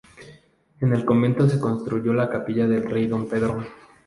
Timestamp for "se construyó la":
1.47-2.27